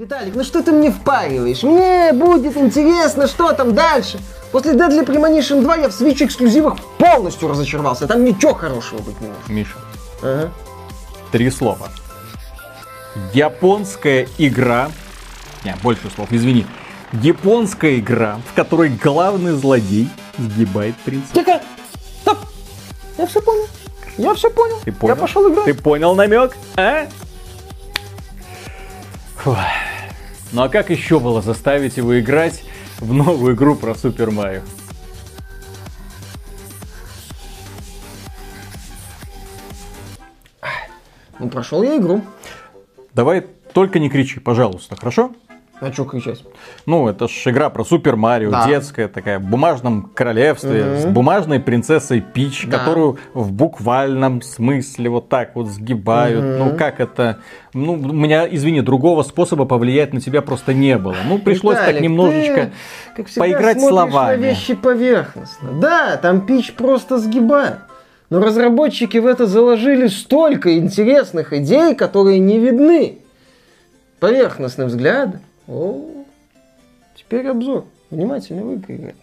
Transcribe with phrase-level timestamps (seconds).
[0.00, 1.62] Виталик, ну что ты мне впариваешь?
[1.62, 4.18] Мне будет интересно, что там дальше.
[4.50, 8.06] После Deadly Premonition 2 я в Switch эксклюзивах полностью разочаровался.
[8.06, 9.48] Там ничего хорошего быть не может.
[9.50, 9.76] Миша,
[10.22, 10.50] Ага.
[11.32, 11.88] три слова.
[13.34, 14.90] Японская игра.
[15.66, 16.64] Не, больше слов, извини.
[17.12, 20.08] Японская игра, в которой главный злодей
[20.38, 21.28] сгибает принца.
[21.34, 21.60] Тихо!
[22.22, 22.38] Стоп!
[23.18, 23.66] Я все понял.
[24.16, 24.76] Я все понял.
[24.82, 25.14] Ты понял?
[25.14, 25.66] Я пошел играть.
[25.66, 27.06] Ты понял намек, а?
[29.36, 29.58] Фух.
[30.52, 32.64] Ну а как еще было заставить его играть
[32.98, 34.62] в новую игру про Супер Марио?
[41.38, 42.22] Ну, прошел я игру.
[43.14, 45.32] Давай только не кричи, пожалуйста, хорошо?
[45.80, 46.44] А что кричать?
[46.84, 48.66] Ну, это ж игра про Супер Марио, Да.
[48.66, 52.78] детская такая, в бумажном королевстве, с бумажной принцессой Пич, Да.
[52.78, 56.58] которую в буквальном смысле вот так вот сгибают.
[56.58, 57.38] Ну, как это...
[57.72, 61.16] Ну, у меня, извини, другого способа повлиять на тебя просто не было.
[61.26, 62.72] Ну, пришлось так Виталик, немножечко ты,
[63.16, 64.36] как всегда, поиграть словами.
[64.36, 65.70] на вещи поверхностно.
[65.80, 67.78] Да, там пич просто сгибает.
[68.28, 73.18] Но разработчики в это заложили столько интересных идей, которые не видны
[74.20, 75.40] поверхностным взглядом.
[75.72, 76.00] О,
[77.14, 77.84] теперь обзор.
[78.10, 79.14] Внимательно вы играть.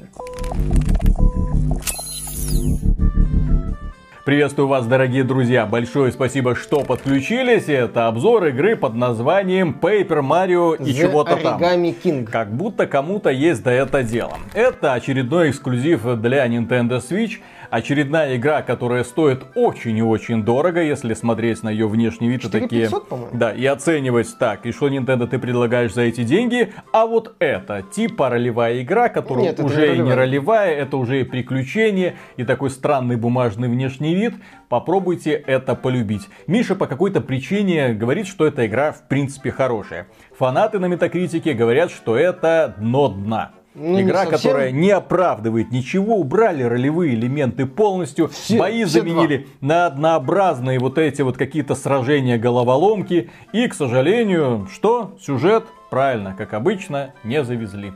[4.23, 5.65] Приветствую вас, дорогие друзья!
[5.65, 7.67] Большое спасибо, что подключились.
[7.67, 11.61] Это обзор игры под названием Paper Mario и The чего-то там.
[11.61, 12.23] King.
[12.23, 14.37] Как будто кому-то есть до это дело.
[14.53, 17.39] Это очередной эксклюзив для Nintendo Switch.
[17.69, 22.39] Очередная игра, которая стоит очень и очень дорого, если смотреть на ее внешний вид.
[22.39, 23.37] и 4500, такие, по-моему.
[23.37, 24.65] Да, и оценивать так.
[24.65, 26.73] И что Nintendo ты предлагаешь за эти деньги?
[26.91, 30.15] А вот это типа ролевая игра, которая Нет, не уже не ролевая.
[30.15, 34.35] ролевая, это уже и приключение, и такой странный бумажный внешний вид.
[34.69, 36.27] Попробуйте это полюбить.
[36.45, 40.07] Миша по какой-то причине говорит, что эта игра в принципе хорошая.
[40.37, 43.51] Фанаты на Метакритике говорят, что это дно дна.
[43.79, 49.85] Ну, Игра, которая не оправдывает ничего, убрали ролевые элементы полностью, Все- бои все заменили на
[49.85, 53.29] однообразные вот эти вот какие-то сражения головоломки.
[53.53, 55.15] И, к сожалению, что?
[55.21, 57.93] Сюжет, правильно, как обычно, не завезли.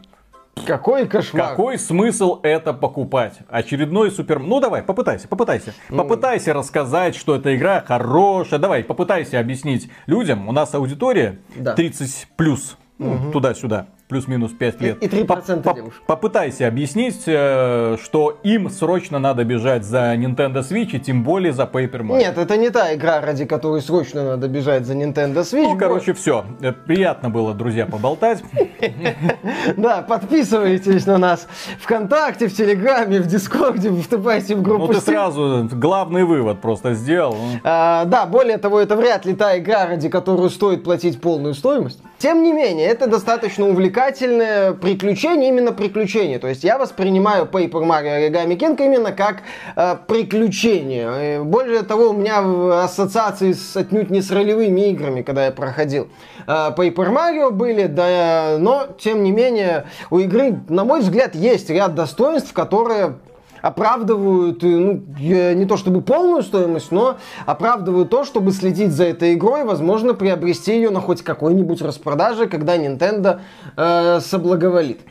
[0.67, 1.49] Какой кошмар.
[1.49, 3.39] Какой смысл это покупать?
[3.49, 4.37] Очередной супер...
[4.37, 5.73] Ну давай, попытайся, попытайся.
[5.89, 8.59] Попытайся рассказать, что эта игра хорошая.
[8.59, 10.47] Давай, попытайся объяснить людям.
[10.47, 11.73] У нас аудитория Да.
[11.73, 12.77] 30 плюс.
[12.99, 13.87] Ну, Туда-сюда.
[14.15, 15.01] Плюс-минус 5 И- лет.
[15.01, 16.01] и 3% Поп- поп- девушек.
[16.05, 21.63] Попытайся объяснить, э, что им срочно надо бежать за Nintendo Switch и тем более за
[21.63, 22.17] Paper Mario.
[22.17, 25.63] Нет, это не та игра, ради которой срочно надо бежать за Nintendo Switch.
[25.71, 26.43] Ну, короче, все.
[26.85, 28.43] Приятно было, друзья, поболтать.
[29.77, 31.47] Да, подписывайтесь на нас
[31.79, 37.37] ВКонтакте, в Телеграме, в Дискорде, вступайте в группу Ну, ты сразу главный вывод просто сделал.
[37.63, 41.99] А, да, более того, это вряд ли та игра, ради которую стоит платить полную стоимость.
[42.17, 43.67] Тем не менее, это достаточно
[44.01, 46.39] увлекательное приключение, именно приключение.
[46.39, 49.43] То есть я воспринимаю Paper Mario Origami King именно как
[49.75, 51.07] э, приключение.
[51.39, 55.51] Э, Более того, у меня в- ассоциации с, отнюдь не с ролевыми играми, когда я
[55.51, 56.07] проходил.
[56.47, 61.69] Э, Paper Mario были, да, но тем не менее у игры, на мой взгляд, есть
[61.69, 63.13] ряд достоинств, которые
[63.61, 69.33] оправдывают, э, ну, не то чтобы полную стоимость, но оправдывают то, чтобы следить за этой
[69.33, 73.41] игрой, возможно, приобрести ее на хоть какой-нибудь распродаже, когда Nintendo
[73.77, 75.01] э, соблаговолит.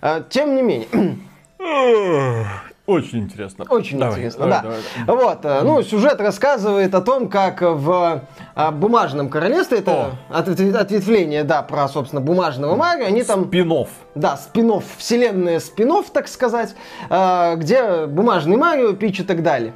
[0.00, 0.88] Э, тем не менее,
[2.86, 3.64] Очень интересно.
[3.68, 5.04] очень Давай, интересно, давай, да.
[5.06, 5.24] давай.
[5.24, 8.22] Вот, э, ну, сюжет рассказывает о том, как в
[8.54, 13.46] э, бумажном королевстве, это ответ- ответвление, да, про, собственно, бумажного Марио, они там...
[13.46, 13.88] Спинов.
[14.14, 16.76] Да, спинов, вселенная спинов, так сказать,
[17.10, 19.72] э, где бумажный Марио, Пич и так далее.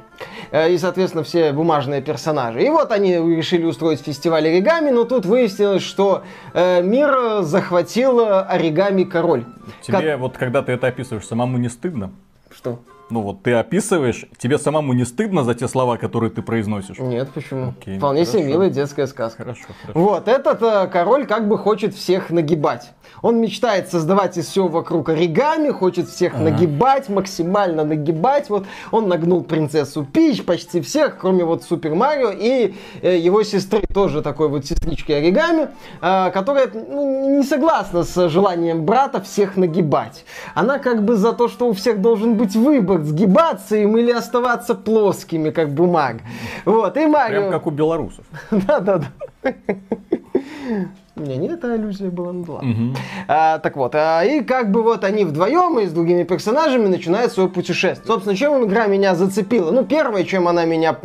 [0.53, 2.61] И, соответственно, все бумажные персонажи.
[2.61, 6.23] И вот они решили устроить фестиваль оригами, но тут выяснилось, что
[6.53, 9.45] мир захватил оригами король.
[9.81, 12.11] Тебе вот когда ты это описываешь, самому не стыдно?
[12.47, 12.79] Как- Что?
[13.11, 16.97] Ну вот ты описываешь, тебе самому не стыдно за те слова, которые ты произносишь?
[16.97, 17.73] Нет, почему?
[17.77, 18.49] Окей, Вполне себе хорошо.
[18.49, 19.43] милая детская сказка.
[19.43, 19.99] Хорошо, хорошо.
[19.99, 22.91] Вот, этот э, король как бы хочет всех нагибать.
[23.21, 28.49] Он мечтает создавать из всего вокруг оригами, хочет всех нагибать, максимально нагибать.
[28.49, 33.81] Вот он нагнул принцессу Пич, почти всех, кроме вот Супер Марио и э, его сестры,
[33.93, 35.67] тоже такой вот сестрички оригами,
[36.01, 40.23] э, которая ну, не согласна с желанием брата всех нагибать.
[40.55, 44.75] Она как бы за то, что у всех должен быть выбор, сгибаться им или оставаться
[44.75, 46.21] плоскими, как бумага.
[46.65, 47.39] Вот, и Марио...
[47.41, 48.25] Прям как у белорусов.
[48.51, 49.07] Да-да-да.
[51.17, 52.71] У меня не эта аллюзия была, ну ладно.
[52.71, 52.95] Угу.
[53.27, 57.33] А, так вот, а, и как бы вот они вдвоем и с другими персонажами начинают
[57.33, 58.07] свое путешествие.
[58.07, 59.71] Собственно, чем игра меня зацепила?
[59.71, 60.97] Ну, первое, чем она меня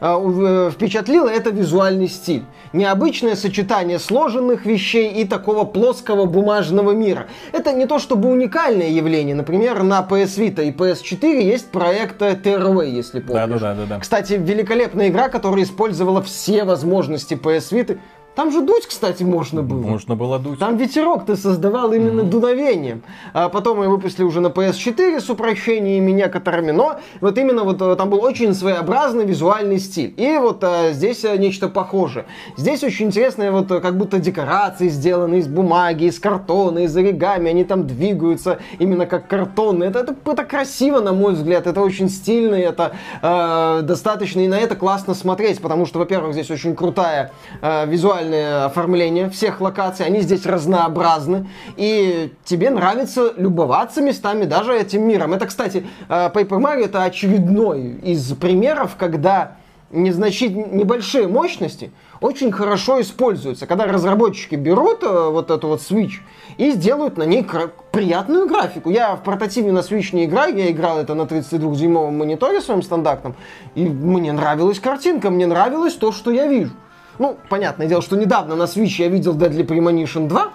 [0.00, 2.44] а, впечатлила, это визуальный стиль.
[2.74, 7.26] Необычное сочетание сложенных вещей и такого плоского бумажного мира.
[7.52, 9.34] Это не то чтобы уникальное явление.
[9.34, 13.60] Например, на PS Vita и PS4 есть проект Terraway, если помнишь.
[13.60, 14.00] Да, да, да, да.
[14.00, 17.98] Кстати, великолепная игра, которая использовала все возможности PS Vita.
[18.36, 19.80] Там же дуть, кстати, можно было.
[19.80, 20.58] Можно было дуть.
[20.58, 22.28] Там ветерок ты создавал именно mm-hmm.
[22.28, 23.02] дуновением.
[23.32, 27.96] А потом мы выпустили уже на PS4 с упрощениями некоторыми, но вот именно вот э,
[27.96, 30.12] там был очень своеобразный визуальный стиль.
[30.18, 32.26] И вот а, здесь а, нечто похожее.
[32.58, 37.48] Здесь очень интересные вот как будто декорации сделаны из бумаги, из картона, из оригами.
[37.48, 39.88] Они там двигаются именно как картонные.
[39.88, 41.66] Это, это, это красиво, на мой взгляд.
[41.66, 42.92] Это очень стильно, это
[43.22, 48.25] э, достаточно, и на это классно смотреть, потому что, во-первых, здесь очень крутая э, визуальная
[48.26, 55.34] визуальное оформление всех локаций, они здесь разнообразны, и тебе нравится любоваться местами даже этим миром.
[55.34, 59.56] Это, кстати, э, Paper Mario это очередной из примеров, когда
[59.90, 60.54] незначит...
[60.72, 63.66] небольшие мощности очень хорошо используются.
[63.66, 66.14] Когда разработчики берут э, вот эту вот Switch
[66.56, 68.90] и сделают на ней кра- приятную графику.
[68.90, 73.36] Я в портативе на Switch не играю, я играл это на 32-дюймовом мониторе своем стандартном,
[73.74, 76.72] и мне нравилась картинка, мне нравилось то, что я вижу.
[77.18, 80.52] Ну, понятное дело, что недавно на Switch я видел Deadly Premonition 2,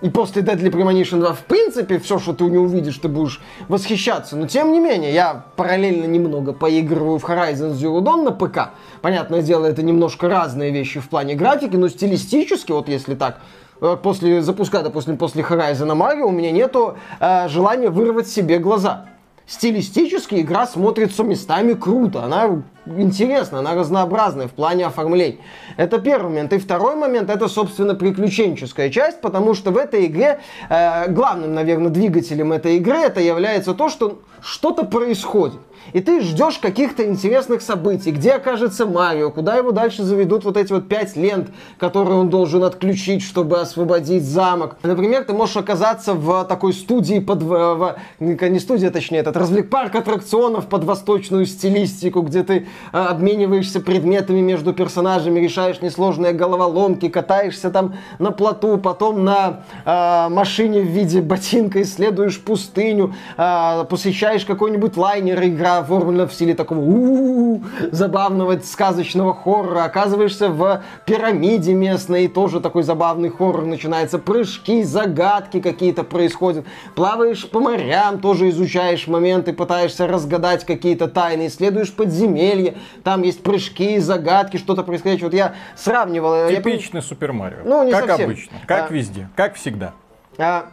[0.00, 3.40] и после Deadly Premonition 2, в принципе, все, что ты у него увидишь, ты будешь
[3.68, 4.36] восхищаться.
[4.36, 8.74] Но тем не менее, я параллельно немного поигрываю в Horizon Zero Dawn на ПК.
[9.02, 13.38] Понятное дело, это немножко разные вещи в плане графики, но стилистически, вот если так,
[13.80, 19.06] э, после запуска, допустим, после Horizon Mario у меня нету э, желания вырвать себе глаза.
[19.46, 25.36] Стилистически игра смотрится местами круто, она интересна, она разнообразная в плане оформления.
[25.76, 26.54] Это первый момент.
[26.54, 31.90] И второй момент, это, собственно, приключенческая часть, потому что в этой игре э, главным, наверное,
[31.90, 35.60] двигателем этой игры это является то, что что-то происходит
[35.92, 40.72] и ты ждешь каких-то интересных событий, где окажется Марио, куда его дальше заведут вот эти
[40.72, 41.48] вот пять лент,
[41.78, 44.76] которые он должен отключить, чтобы освободить замок.
[44.82, 47.42] Например, ты можешь оказаться в такой студии под...
[47.42, 54.40] В, не студия, точнее, этот развлек-парк аттракционов под восточную стилистику, где ты а, обмениваешься предметами
[54.40, 61.20] между персонажами, решаешь несложные головоломки, катаешься там на плоту, потом на а, машине в виде
[61.20, 69.34] ботинка исследуешь пустыню, а, посещаешь какой-нибудь лайнер, игра оформлена в стиле такого у забавного сказочного
[69.34, 69.84] хоррора.
[69.84, 74.18] Оказываешься в пирамиде местной, тоже такой забавный хоррор начинается.
[74.18, 76.64] Прыжки, загадки какие-то происходят.
[76.94, 83.98] Плаваешь по морям, тоже изучаешь моменты, пытаешься разгадать какие-то тайны, исследуешь подземелья, там есть прыжки,
[83.98, 85.22] загадки, что-то происходит.
[85.22, 86.48] Вот я сравнивал.
[86.48, 87.02] Типичный я...
[87.02, 87.58] Супер Марио.
[87.64, 88.30] Ну, не как совсем.
[88.30, 88.94] обычно, как а...
[88.94, 89.92] везде, как всегда.
[90.38, 90.66] А,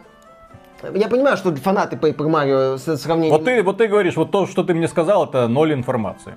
[0.94, 3.34] я понимаю, что фанаты Paper Mario с сравнением...
[3.34, 6.36] Вот ты, вот ты говоришь, вот то, что ты мне сказал, это ноль информации.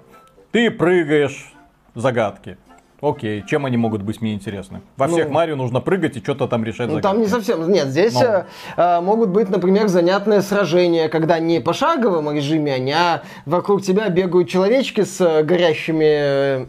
[0.53, 1.53] Ты прыгаешь,
[1.95, 2.57] загадки.
[3.01, 4.81] Окей, чем они могут быть мне интересны?
[4.97, 7.71] Во ну, всех Марио нужно прыгать и что-то там решать ну, Там не совсем.
[7.71, 8.47] Нет, здесь э,
[8.77, 14.09] э, могут быть, например, занятные сражения, когда не по шаговому режиме, они, а вокруг тебя
[14.09, 16.67] бегают человечки с э, горящими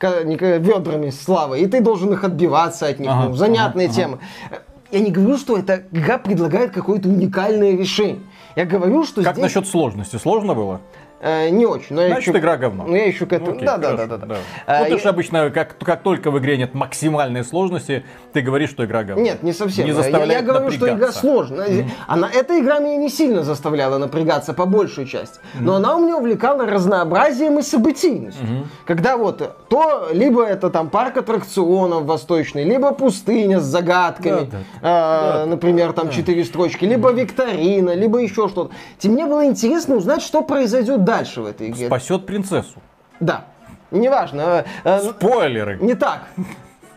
[0.00, 3.10] э, ведрами славы, и ты должен их отбиваться от них.
[3.10, 4.18] Ага, ну, занятные ага, темы.
[4.50, 4.62] Ага.
[4.90, 8.20] Я не говорю, что эта игра предлагает какое-то уникальное решение.
[8.56, 9.42] Я говорю, что как здесь...
[9.42, 10.16] насчет сложности?
[10.16, 10.80] Сложно было?
[11.20, 11.96] Э, не очень.
[11.96, 12.38] Но Значит, еще...
[12.38, 12.84] игра говно.
[12.86, 13.50] Но я еще к этому...
[13.50, 14.36] Ну, окей, да, да, да, да, да.
[14.66, 18.70] А, ну, ты же обычно, как, как только в игре нет максимальной сложности, ты говоришь,
[18.70, 19.22] что игра говно.
[19.22, 19.84] Нет, не совсем.
[19.86, 21.68] Не заставляет я, я говорю, что игра сложная.
[21.68, 21.90] Mm-hmm.
[22.06, 25.38] Она, эта игра меня не сильно заставляла напрягаться, по большей части.
[25.38, 25.62] Mm-hmm.
[25.62, 28.46] Но она у меня увлекала разнообразием и событийностью.
[28.46, 28.66] Mm-hmm.
[28.86, 34.58] Когда вот то, либо это там парк аттракционов восточный, либо пустыня с загадками, да, да.
[34.82, 36.48] А, да, например, там четыре да.
[36.48, 38.70] строчки, либо викторина, либо еще что-то.
[39.02, 41.86] Мне было интересно узнать, что произойдет дальше в этой игре.
[41.86, 42.80] Спасет принцессу.
[43.20, 43.44] Да.
[43.90, 44.64] Неважно.
[44.84, 45.78] Э, э, Спойлеры.
[45.80, 46.28] Не так.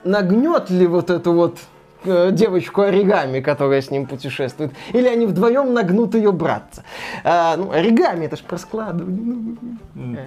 [0.04, 1.60] Нагнет ли вот эту вот
[2.04, 6.84] э, девочку оригами, которая с ним путешествует, или они вдвоем нагнут ее братца.
[7.24, 9.58] А, ну, оригами, это ж про складывание.
[9.96, 10.18] Ну,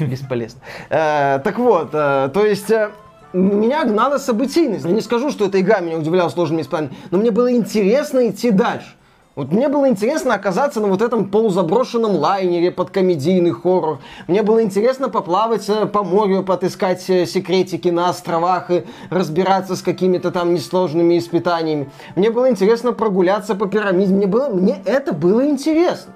[0.00, 0.60] бесполезно.
[0.90, 2.72] А, так вот, а, то есть...
[3.34, 4.86] Меня гнала событийность.
[4.86, 8.50] Я не скажу, что эта игра меня удивляла сложными испытаниями, но мне было интересно идти
[8.50, 8.94] дальше.
[9.38, 14.00] Вот мне было интересно оказаться на вот этом полузаброшенном лайнере под комедийный хоррор.
[14.26, 19.82] Мне было интересно поплавать э, по морю, потыскать э, секретики на островах и разбираться с
[19.82, 21.88] какими-то там несложными испытаниями.
[22.16, 24.12] Мне было интересно прогуляться по пирамиде.
[24.12, 26.14] Мне, было, мне это было интересно.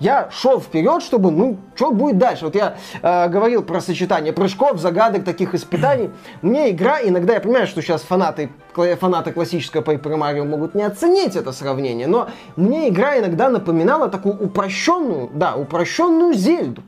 [0.00, 2.46] Я шел вперед, чтобы, ну, что будет дальше?
[2.46, 6.10] Вот я э, говорил про сочетание прыжков, загадок, таких испытаний.
[6.42, 11.36] Мне игра, иногда я понимаю, что сейчас фанаты, фанаты классического Paper Mario могут не оценить
[11.36, 16.82] это сравнение, но мне игра иногда напоминала такую упрощенную, да, упрощенную Зельду.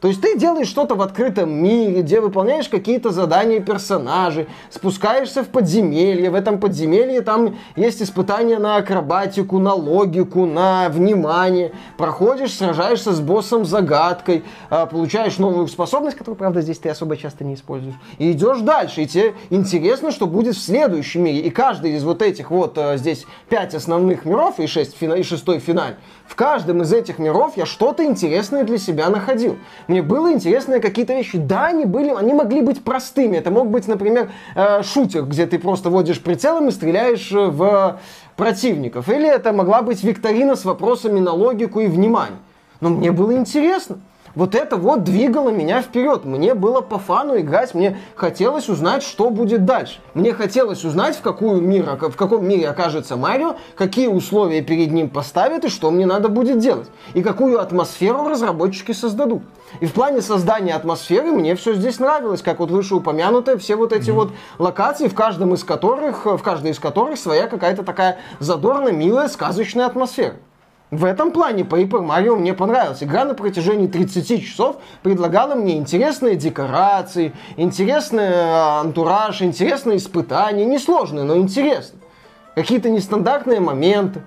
[0.00, 5.48] То есть ты делаешь что-то в открытом мире, где выполняешь какие-то задания персонажей, спускаешься в
[5.48, 13.12] подземелье, в этом подземелье там есть испытания на акробатику, на логику, на внимание, проходишь, сражаешься
[13.12, 17.96] с боссом загадкой, а, получаешь новую способность, которую, правда, здесь ты особо часто не используешь,
[18.18, 21.40] и идешь дальше, и тебе интересно, что будет в следующем мире.
[21.40, 25.58] И каждый из вот этих вот а, здесь пять основных миров и, шесть, и шестой
[25.58, 25.96] финаль,
[26.30, 29.58] в каждом из этих миров я что-то интересное для себя находил.
[29.88, 31.38] Мне было интересно какие-то вещи.
[31.38, 33.36] Да, они были, они могли быть простыми.
[33.36, 37.98] Это мог быть, например, э, шутер, где ты просто водишь прицелом и стреляешь э, в
[38.36, 39.08] противников.
[39.08, 42.38] Или это могла быть викторина с вопросами на логику и внимание.
[42.80, 43.98] Но мне было интересно.
[44.34, 46.24] Вот это вот двигало меня вперед.
[46.24, 50.00] Мне было по фану играть, мне хотелось узнать, что будет дальше.
[50.14, 55.10] Мне хотелось узнать, в, какую мир, в каком мире окажется Марио, какие условия перед ним
[55.10, 56.88] поставят и что мне надо будет делать.
[57.14, 59.42] И какую атмосферу разработчики создадут.
[59.80, 64.10] И в плане создания атмосферы мне все здесь нравилось, как вот вышеупомянутые все вот эти
[64.10, 64.14] mm-hmm.
[64.14, 69.28] вот локации, в каждом из которых, в каждой из которых своя какая-то такая задорно милая
[69.28, 70.36] сказочная атмосфера.
[70.90, 73.02] В этом плане Paper Mario мне понравилась.
[73.02, 80.64] Игра на протяжении 30 часов предлагала мне интересные декорации, интересный э, антураж, интересные испытания.
[80.64, 82.02] Несложные, но интересные.
[82.56, 84.22] Какие-то нестандартные моменты.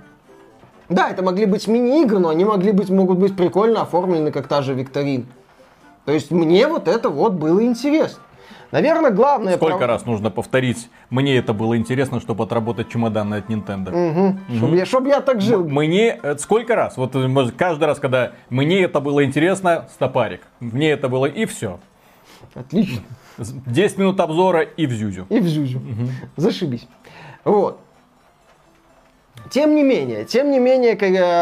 [0.87, 4.61] Да, это могли быть мини-игры, но они могли быть, могут быть прикольно оформлены, как та
[4.61, 5.25] же викторина.
[6.05, 8.22] То есть мне вот это вот было интересно.
[8.73, 9.55] Наверное, главное...
[9.57, 9.89] Сколько прав...
[9.89, 10.89] раз нужно повторить?
[11.11, 13.89] Мне это было интересно, чтобы отработать чемоданы от Nintendo.
[13.91, 14.29] Угу.
[14.49, 14.57] Угу.
[14.57, 15.63] Чтобы, я, чтобы я так жил.
[15.63, 16.19] Мне...
[16.23, 16.97] Э, сколько раз?
[16.97, 20.41] Вот э, может, каждый раз, когда мне это было интересно, стопарик.
[20.59, 21.79] Мне это было и все.
[22.55, 23.03] Отлично.
[23.37, 25.27] 10 минут обзора и в Зюзю.
[25.29, 25.77] И в Зюзю.
[25.77, 26.09] Угу.
[26.37, 26.87] Зашибись.
[27.45, 27.79] Вот.
[29.49, 30.93] Тем не менее, тем не менее,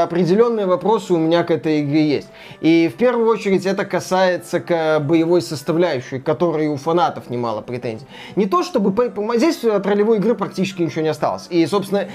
[0.03, 2.27] определенные вопросы у меня к этой игре есть.
[2.59, 8.05] И в первую очередь это касается к боевой составляющей, которой у фанатов немало претензий.
[8.35, 8.93] Не то чтобы...
[9.35, 11.47] Здесь от ролевой игры практически ничего не осталось.
[11.49, 12.07] И, собственно,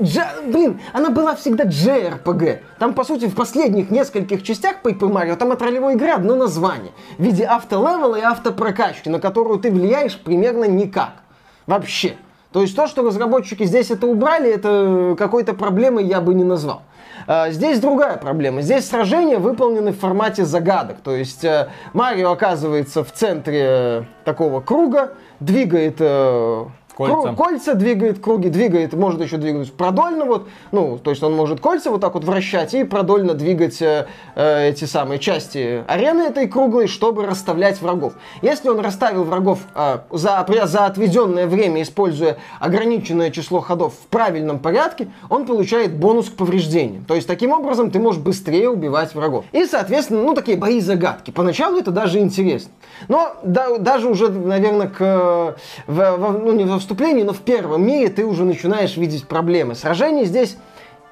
[0.00, 0.18] Дж...
[0.46, 2.60] Блин, она была всегда JRPG.
[2.80, 6.92] Там, по сути, в последних нескольких частях Paper Mario там от ролевой игры одно название.
[7.18, 11.22] В виде автолевела и автопрокачки, на которую ты влияешь примерно никак.
[11.66, 12.16] Вообще.
[12.54, 16.82] То есть то, что разработчики здесь это убрали, это какой-то проблемой я бы не назвал.
[17.26, 18.62] А, здесь другая проблема.
[18.62, 20.98] Здесь сражения выполнены в формате загадок.
[21.02, 26.64] То есть э, Марио оказывается в центре такого круга, двигает э,
[26.96, 27.34] Кольца.
[27.34, 31.90] кольца двигает, круги двигает, может еще двигать продольно, вот, ну, то есть он может кольца
[31.90, 36.86] вот так вот вращать и продольно двигать э, э, эти самые части арены этой круглой,
[36.86, 38.14] чтобы расставлять врагов.
[38.42, 44.60] Если он расставил врагов э, за, за отведенное время, используя ограниченное число ходов в правильном
[44.60, 47.04] порядке, он получает бонус к повреждениям.
[47.04, 49.44] То есть таким образом ты можешь быстрее убивать врагов.
[49.50, 51.32] И, соответственно, ну, такие бои-загадки.
[51.32, 52.70] Поначалу это даже интересно.
[53.08, 55.56] Но да, даже уже, наверное, к,
[55.88, 59.74] в, в, ну, не во вступлении, но в первом мире ты уже начинаешь видеть проблемы.
[59.74, 60.56] Сражений здесь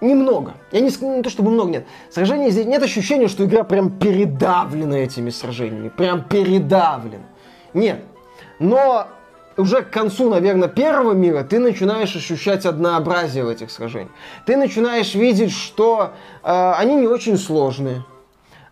[0.01, 0.55] немного.
[0.71, 1.87] Я не, не то чтобы много нет.
[2.11, 5.89] Сражений здесь нет ощущения, что игра прям передавлена этими сражениями.
[5.89, 7.25] Прям передавлена.
[7.75, 8.01] Нет.
[8.59, 9.09] Но
[9.57, 14.13] уже к концу, наверное, первого мира ты начинаешь ощущать однообразие в этих сражениях.
[14.47, 16.13] Ты начинаешь видеть, что
[16.43, 18.05] э, они не очень сложные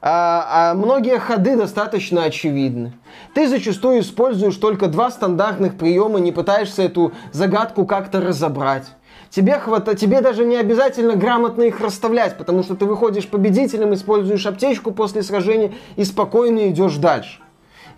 [0.03, 2.93] а, а многие ходы достаточно очевидны.
[3.35, 8.87] Ты зачастую используешь только два стандартных приема, не пытаешься эту загадку как-то разобрать.
[9.29, 9.95] Тебе, хвата...
[9.95, 15.23] Тебе даже не обязательно грамотно их расставлять, потому что ты выходишь победителем, используешь аптечку после
[15.23, 17.41] сражения и спокойно идешь дальше.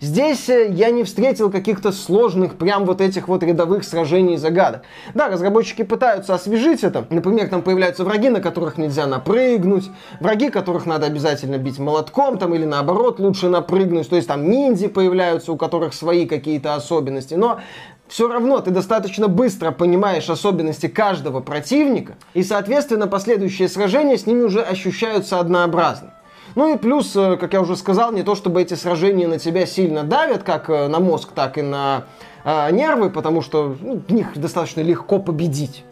[0.03, 4.81] Здесь э, я не встретил каких-то сложных, прям вот этих вот рядовых сражений и загадок.
[5.13, 7.07] Да, разработчики пытаются освежить это.
[7.09, 12.53] Например, там появляются враги, на которых нельзя напрыгнуть, враги, которых надо обязательно бить молотком, там,
[12.53, 14.09] или наоборот, лучше напрыгнуть.
[14.09, 17.35] То есть там ниндзи появляются, у которых свои какие-то особенности.
[17.35, 17.61] Но
[18.09, 24.41] все равно ты достаточно быстро понимаешь особенности каждого противника, и, соответственно, последующие сражения с ними
[24.41, 26.13] уже ощущаются однообразно.
[26.55, 29.65] Ну и плюс, э, как я уже сказал, не то чтобы эти сражения на тебя
[29.65, 32.05] сильно давят, как э, на мозг, так и на
[32.43, 35.83] э, нервы, потому что ну, них достаточно легко победить.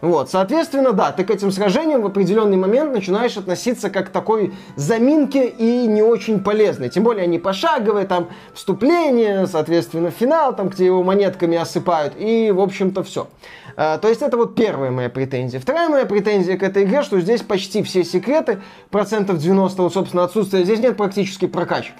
[0.00, 4.54] Вот, соответственно, да, ты к этим сражениям в определенный момент начинаешь относиться как к такой
[4.76, 6.88] заминке и не очень полезной.
[6.88, 12.60] Тем более они пошаговые, там вступление, соответственно, финал, там, где его монетками осыпают, и, в
[12.60, 13.28] общем-то, все.
[13.76, 15.60] А, то есть это вот первая моя претензия.
[15.60, 20.24] Вторая моя претензия к этой игре, что здесь почти все секреты, процентов 90, вот, собственно,
[20.24, 21.94] отсутствия, здесь нет практически прокачки.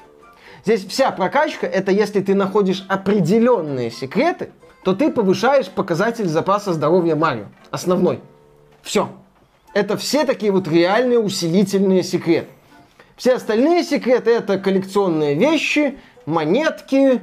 [0.64, 4.50] Здесь вся прокачка, это если ты находишь определенные секреты,
[4.84, 7.46] то ты повышаешь показатель запаса здоровья Марио.
[7.70, 8.20] Основной.
[8.82, 9.10] Все.
[9.75, 12.49] Это все такие вот реальные усилительные секреты.
[13.16, 17.20] Все остальные секреты это коллекционные вещи, монетки.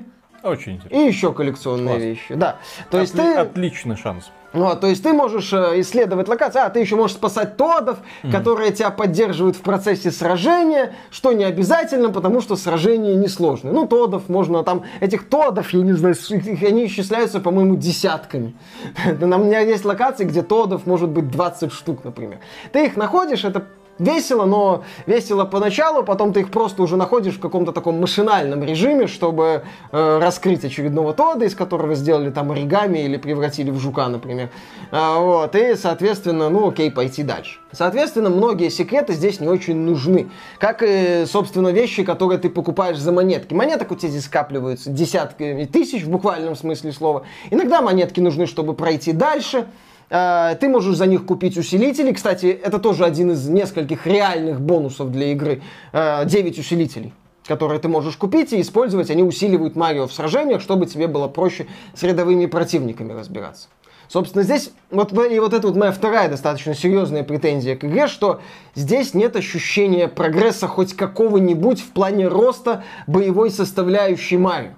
[0.47, 0.95] Очень интересно.
[0.95, 2.03] И еще коллекционные Класс.
[2.03, 2.33] вещи.
[2.35, 2.57] Да.
[2.89, 3.33] То Отли- есть ты...
[3.35, 4.31] Отличный шанс.
[4.53, 8.31] Вот, то есть ты можешь э, исследовать локации, а ты еще можешь спасать тодов, mm-hmm.
[8.31, 13.73] которые тебя поддерживают в процессе сражения, что не обязательно, потому что сражение несложное.
[13.73, 18.55] Ну, тодов можно там, этих тодов, я не знаю, они исчисляются, по-моему, десятками.
[19.05, 22.39] У меня есть локации, где тодов может быть 20 штук, например.
[22.71, 23.67] Ты их находишь, это
[23.99, 29.07] весело, но весело поначалу, потом ты их просто уже находишь в каком-то таком машинальном режиме,
[29.07, 34.49] чтобы э, раскрыть очередного Тода, из которого сделали там оригами или превратили в жука, например.
[34.91, 37.59] А, вот, и, соответственно, ну окей, пойти дальше.
[37.71, 40.29] Соответственно, многие секреты здесь не очень нужны.
[40.57, 43.53] Как и, собственно, вещи, которые ты покупаешь за монетки.
[43.53, 47.23] Монеток у тебя здесь скапливаются десятки тысяч в буквальном смысле слова.
[47.51, 49.67] Иногда монетки нужны, чтобы пройти дальше.
[50.09, 52.11] Э, ты можешь за них купить усилители.
[52.11, 55.61] Кстати, это тоже один из нескольких реальных бонусов для игры.
[55.93, 57.13] 9 э, усилителей
[57.47, 59.09] которые ты можешь купить и использовать.
[59.09, 63.69] Они усиливают Марио в сражениях, чтобы тебе было проще с рядовыми противниками разбираться.
[64.09, 68.41] Собственно, здесь вот, и вот это вот моя вторая достаточно серьезная претензия к игре, что
[68.75, 74.73] здесь нет ощущения прогресса хоть какого-нибудь в плане роста боевой составляющей Марио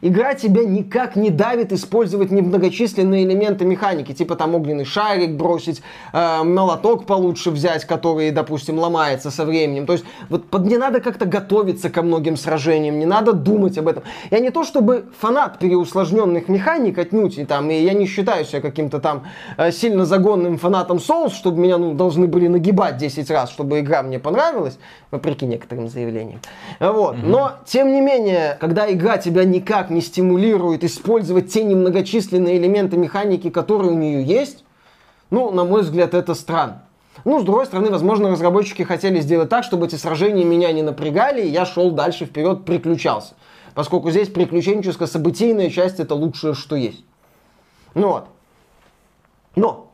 [0.00, 6.42] игра тебя никак не давит использовать немногочисленные элементы механики, типа там огненный шарик бросить, э,
[6.42, 9.86] молоток получше взять, который, допустим, ломается со временем.
[9.86, 13.88] То есть вот под, не надо как-то готовиться ко многим сражениям, не надо думать об
[13.88, 14.02] этом.
[14.30, 18.60] Я не то чтобы фанат переусложненных механик отнюдь, и там, и я не считаю себя
[18.60, 19.24] каким-то там
[19.56, 24.02] э, сильно загонным фанатом Souls, чтобы меня ну, должны были нагибать 10 раз, чтобы игра
[24.02, 24.78] мне понравилась,
[25.10, 26.40] вопреки некоторым заявлениям.
[26.80, 27.16] Вот.
[27.16, 27.26] Mm-hmm.
[27.26, 33.50] Но, тем не менее, когда игра тебя никак не стимулирует использовать те немногочисленные элементы механики,
[33.50, 34.64] которые у нее есть,
[35.30, 36.82] ну, на мой взгляд, это странно.
[37.24, 41.42] Ну, с другой стороны, возможно, разработчики хотели сделать так, чтобы эти сражения меня не напрягали,
[41.42, 43.34] и я шел дальше вперед, приключался.
[43.74, 47.04] Поскольку здесь приключенческая событийная часть это лучшее, что есть.
[47.94, 48.26] Ну вот.
[49.54, 49.90] Но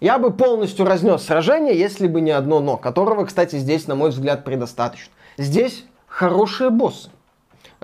[0.00, 4.10] я бы полностью разнес сражение, если бы не одно но, которого, кстати, здесь, на мой
[4.10, 5.12] взгляд, предостаточно.
[5.36, 7.10] Здесь хорошие боссы.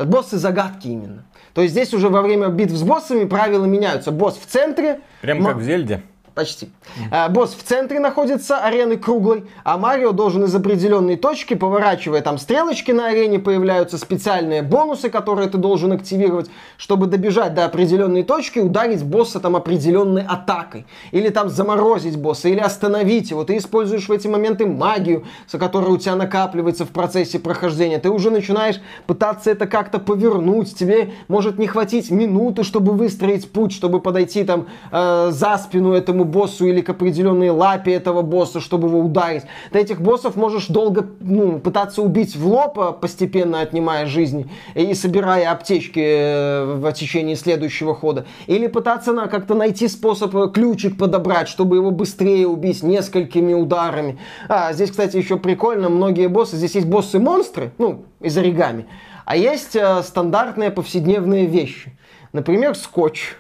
[0.05, 1.25] Боссы загадки именно.
[1.55, 4.11] То есть здесь уже во время битв с боссами правила меняются.
[4.11, 5.01] Босс в центре.
[5.21, 6.03] Прям как в Зельде.
[6.35, 6.71] Почти.
[7.11, 12.39] А, босс в центре находится арены круглой, а Марио должен из определенной точки, поворачивая там
[12.39, 18.61] стрелочки на арене, появляются специальные бонусы, которые ты должен активировать, чтобы добежать до определенной точки,
[18.61, 20.87] ударить босса там определенной атакой.
[21.11, 23.45] Или там заморозить босса, или остановить его.
[23.45, 27.99] Ты используешь в эти моменты магию, которая у тебя накапливается в процессе прохождения.
[27.99, 30.77] Ты уже начинаешь пытаться это как-то повернуть.
[30.77, 36.20] Тебе может не хватить минуты, чтобы выстроить путь, чтобы подойти там э, за спину этому
[36.21, 39.43] этому боссу или к определенной лапе этого босса, чтобы его ударить.
[39.73, 44.95] Ты этих боссов можешь долго ну, пытаться убить в лоб, а постепенно отнимая жизни и
[44.95, 48.25] собирая аптечки э, в течение следующего хода.
[48.47, 54.19] Или пытаться на, как-то найти способ э, ключик подобрать, чтобы его быстрее убить несколькими ударами.
[54.49, 58.87] А, здесь, кстати, еще прикольно, многие боссы, здесь есть боссы-монстры, ну, из оригами,
[59.25, 61.93] а есть э, стандартные повседневные вещи.
[62.33, 63.35] Например, скотч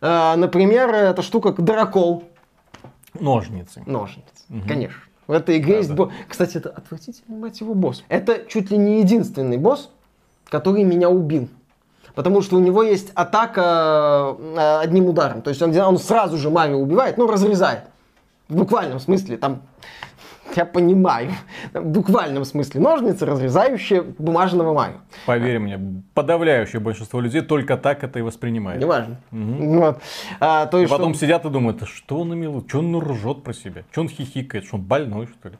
[0.00, 2.24] например, эта штука дракол.
[3.18, 3.82] Ножницы.
[3.86, 4.62] Ножницы, угу.
[4.66, 5.00] конечно.
[5.26, 6.12] В этой игре есть босс.
[6.28, 8.04] Кстати, это отвратительный, мать его, босс.
[8.08, 9.90] Это чуть ли не единственный босс,
[10.48, 11.48] который меня убил.
[12.14, 15.42] Потому что у него есть атака э, одним ударом.
[15.42, 17.84] То есть он, он сразу же Марио убивает, ну, разрезает.
[18.48, 19.36] В буквальном смысле.
[19.36, 19.62] Там
[20.56, 21.30] я понимаю.
[21.72, 24.96] В буквальном смысле ножницы, разрезающие бумажного Марио.
[25.26, 25.80] Поверь мне,
[26.14, 28.80] подавляющее большинство людей только так это и воспринимает.
[28.80, 29.20] Неважно.
[29.32, 29.78] Угу.
[29.80, 30.00] Вот.
[30.40, 31.24] А, то и потом что...
[31.24, 34.64] сидят и думают, а что он имел, что он ржет про себя, что он хихикает,
[34.64, 35.56] что он больной что ли.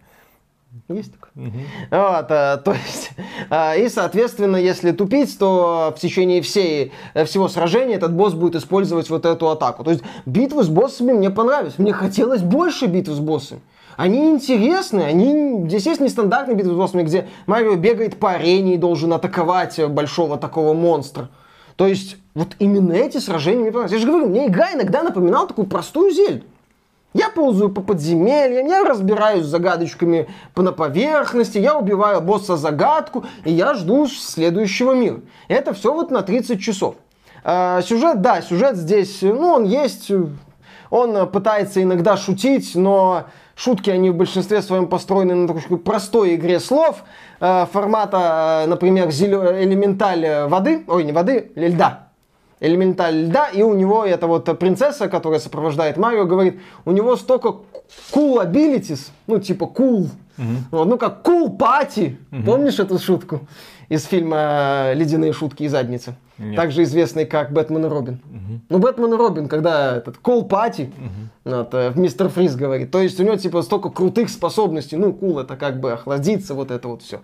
[0.88, 1.46] Есть такое.
[1.46, 1.58] Угу.
[1.90, 3.10] Вот, а, то есть,
[3.50, 8.56] а, и, соответственно, если тупить, то в течение всей, э, всего сражения этот босс будет
[8.56, 9.84] использовать вот эту атаку.
[9.84, 11.78] То есть, битвы с боссами мне понравились.
[11.78, 13.60] Мне хотелось больше битв с боссами.
[13.96, 15.64] Они интересны, они...
[15.68, 20.36] Здесь есть нестандартные битвы с боссами, где Марио бегает по арене и должен атаковать большого
[20.36, 21.30] такого монстра.
[21.76, 23.92] То есть, вот именно эти сражения мне понравились.
[23.92, 26.44] Я же говорю, мне игра иногда напоминала такую простую зельду.
[27.14, 33.52] Я ползаю по подземельям, я разбираюсь с загадочками на поверхности, я убиваю босса загадку, и
[33.52, 35.20] я жду следующего мира.
[35.48, 36.96] Это все вот на 30 часов.
[37.42, 40.10] А, сюжет, да, сюжет здесь, ну, он есть,
[40.90, 43.24] он пытается иногда шутить, но
[43.56, 47.02] шутки, они в большинстве своем построены на такой простой игре слов,
[47.40, 52.08] а, формата, например, элементаль воды, ой, не воды, льда,
[52.60, 57.56] элементаль льда, и у него эта вот принцесса, которая сопровождает Марио, говорит, у него столько
[58.12, 60.84] cool abilities, ну типа cool, угу.
[60.84, 62.42] ну как cool party, угу.
[62.44, 63.40] помнишь эту шутку
[63.88, 66.16] из фильма «Ледяные шутки и задницы»?
[66.38, 66.56] Нет.
[66.56, 68.20] также известный как Бэтмен и Робин.
[68.24, 68.60] Угу.
[68.68, 71.56] Ну, Бэтмен и Робин, когда этот Кол Пати, угу.
[71.56, 75.38] вот, э, мистер Фриз говорит, то есть у него типа столько крутых способностей, ну, кул,
[75.38, 77.20] это как бы охладиться, вот это вот все.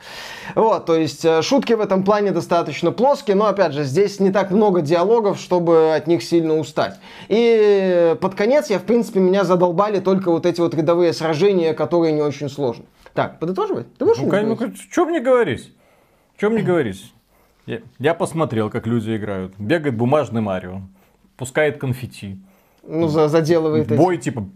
[0.55, 4.31] Вот, то есть э, шутки в этом плане достаточно плоские, но, опять же, здесь не
[4.31, 6.99] так много диалогов, чтобы от них сильно устать.
[7.29, 12.13] И под конец я, в принципе, меня задолбали только вот эти вот рядовые сражения, которые
[12.13, 12.85] не очень сложны.
[13.13, 13.85] Так, подытоживай?
[13.99, 15.71] Ты будешь ну, ну, что мне говорить?
[16.43, 17.15] Что мне говорить?
[17.67, 19.55] Я, я посмотрел, как люди играют.
[19.59, 20.81] Бегает бумажный Марио,
[21.37, 22.37] пускает конфетти.
[22.83, 24.25] Ну, за, заделывает Бой эти.
[24.25, 24.49] типа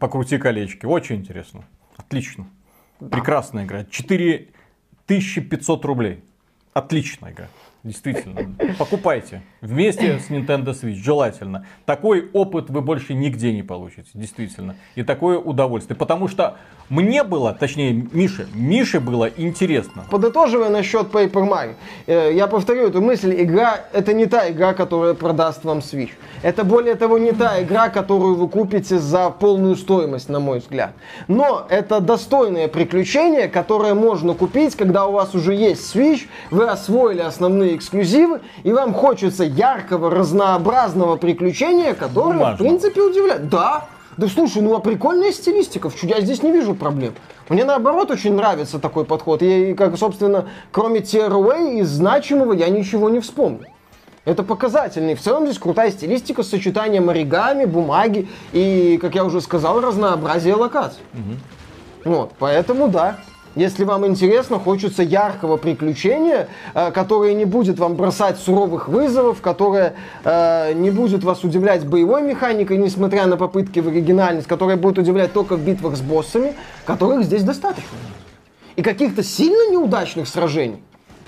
[0.00, 0.86] покрути колечки.
[0.86, 1.64] Очень интересно.
[1.98, 2.46] Отлично.
[3.00, 3.08] Да.
[3.08, 3.84] Прекрасная игра.
[3.84, 6.24] 4500 рублей.
[6.72, 7.48] Отличная игра.
[7.86, 8.56] Действительно.
[8.78, 9.42] Покупайте.
[9.60, 10.96] Вместе с Nintendo Switch.
[10.96, 11.66] Желательно.
[11.84, 14.08] Такой опыт вы больше нигде не получите.
[14.12, 14.74] Действительно.
[14.96, 15.96] И такое удовольствие.
[15.96, 16.56] Потому что
[16.88, 20.04] мне было, точнее, Мише, Мише было интересно.
[20.10, 21.74] Подытоживая насчет Paper Mario,
[22.06, 26.10] э, я повторю эту мысль, игра, это не та игра, которая продаст вам Switch.
[26.42, 30.92] Это более того не та игра, которую вы купите за полную стоимость, на мой взгляд.
[31.26, 37.20] Но это достойное приключение, которое можно купить, когда у вас уже есть Switch, вы освоили
[37.20, 42.56] основные эксклюзивы, и вам хочется яркого, разнообразного приключения, которое, Бумажно.
[42.56, 43.48] в принципе, удивляет.
[43.48, 43.86] Да,
[44.16, 47.14] да слушай, ну а прикольная стилистика, я здесь не вижу проблем.
[47.48, 49.42] Мне наоборот очень нравится такой подход.
[49.42, 53.66] И, как, собственно, кроме Tearaway из значимого я ничего не вспомню.
[54.24, 55.14] Это показательный.
[55.14, 60.54] В целом здесь крутая стилистика с сочетанием оригами, бумаги и, как я уже сказал, разнообразие
[60.56, 61.02] локаций.
[61.14, 62.12] Угу.
[62.12, 63.18] Вот, поэтому да.
[63.56, 69.94] Если вам интересно, хочется яркого приключения, э, которое не будет вам бросать суровых вызовов, которое
[70.24, 75.32] э, не будет вас удивлять боевой механикой, несмотря на попытки в оригинальность, которое будет удивлять
[75.32, 76.52] только в битвах с боссами,
[76.84, 77.96] которых здесь достаточно.
[78.76, 80.82] И каких-то сильно неудачных сражений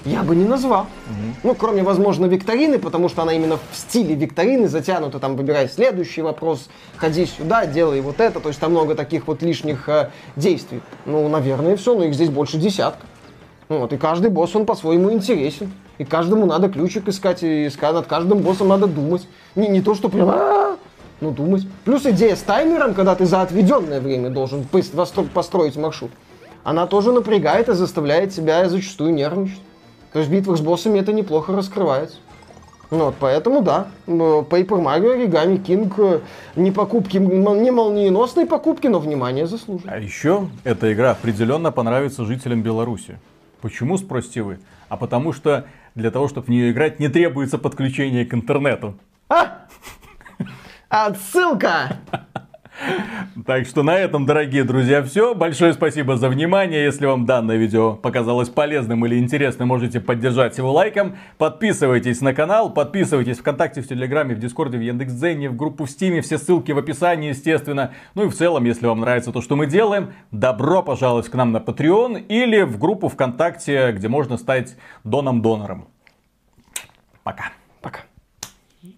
[0.04, 0.82] я бы не назвал.
[0.82, 1.36] Угу.
[1.44, 6.22] Ну, кроме, возможно, викторины, потому что она именно в стиле викторины затянута, там, выбирай следующий
[6.22, 10.80] вопрос, ходи сюда, делай вот это, то есть там много таких вот лишних э, действий.
[11.04, 13.06] Ну, наверное, все, но их здесь больше десятка.
[13.68, 15.72] Вот, и каждый босс, он по-своему интересен.
[15.98, 19.26] И каждому надо ключик искать, и искать, над каждым боссом надо думать.
[19.56, 20.78] Не, не то, что прям,
[21.20, 21.66] ну, думать.
[21.84, 26.12] Плюс идея с таймером, когда ты за отведенное время должен построить маршрут,
[26.62, 29.60] она тоже напрягает и заставляет себя зачастую нервничать.
[30.18, 32.16] То есть в битвах с боссами это неплохо раскрывается.
[32.90, 36.20] Ну вот, поэтому да, Paper Mario Origami King э,
[36.56, 39.94] не покупки, не молниеносные покупки, но внимание заслуживает.
[39.94, 43.20] А еще эта игра определенно понравится жителям Беларуси.
[43.60, 44.58] Почему, спросите вы?
[44.88, 48.98] А потому что для того, чтобы в нее играть, не требуется подключение к интернету.
[49.28, 49.66] А!
[50.88, 51.96] Отсылка!
[53.46, 55.34] Так что на этом, дорогие друзья, все.
[55.34, 56.84] Большое спасибо за внимание.
[56.84, 61.16] Если вам данное видео показалось полезным или интересным, можете поддержать его лайком.
[61.38, 66.20] Подписывайтесь на канал, подписывайтесь ВКонтакте, в Телеграме, в Дискорде, в Яндекс.Дзене, в группу в Стиме.
[66.20, 67.92] Все ссылки в описании, естественно.
[68.14, 71.52] Ну и в целом, если вам нравится то, что мы делаем, добро пожаловать к нам
[71.52, 75.88] на Patreon или в группу ВКонтакте, где можно стать доном-донором.
[77.22, 77.57] Пока.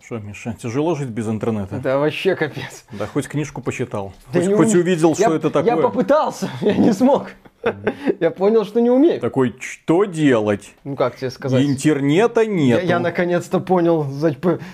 [0.05, 1.81] Что, Миша, тяжело жить без интернета?
[1.83, 2.85] Да вообще капец.
[2.93, 4.13] Да хоть книжку почитал.
[4.33, 5.75] Да хоть, не хоть увидел, я, что это такое.
[5.75, 7.31] Я попытался, я не смог.
[8.21, 9.21] Я понял, что не умею.
[9.21, 10.73] Такой, что делать?
[10.85, 11.63] Ну как тебе сказать?
[11.63, 12.83] Интернета нет.
[12.83, 14.07] Я, я наконец-то понял,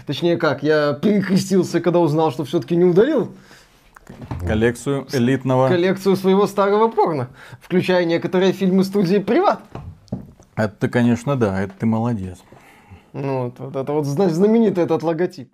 [0.06, 3.32] точнее как, я перекрестился, когда узнал, что все-таки не удалил.
[4.46, 5.66] Коллекцию элитного.
[5.68, 7.28] Коллекцию своего старого порно,
[7.60, 9.62] включая некоторые фильмы студии Приват.
[10.54, 12.38] Это, конечно, да, это ты молодец.
[13.18, 15.50] Ну, вот, это вот знаменитый этот логотип.